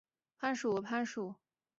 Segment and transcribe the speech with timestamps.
[0.39, 1.39] 攀鼠为鼠科攀鼠属的动物。